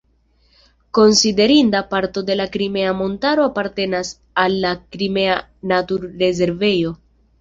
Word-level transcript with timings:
Konsiderinda 0.89 1.81
parto 1.91 2.23
de 2.23 2.35
la 2.39 2.47
Krimea 2.55 2.91
Montaro 3.01 3.43
apartenas 3.49 4.09
al 4.45 4.57
la 4.65 4.75
Krimea 4.97 5.37
naturrezervejo. 5.75 6.95